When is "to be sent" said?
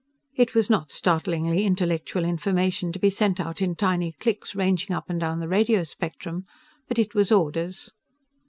2.91-3.39